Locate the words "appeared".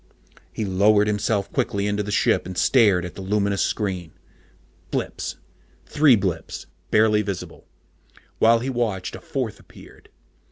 9.59-10.09